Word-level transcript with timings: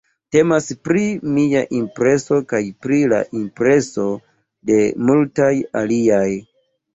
Temas 0.35 0.67
pri 0.85 1.01
mia 1.33 1.59
impreso 1.79 2.37
kaj 2.53 2.61
pri 2.85 2.97
la 3.11 3.19
impreso 3.41 4.07
de 4.71 4.79
multaj 5.11 5.53
aliaj. 5.85 6.27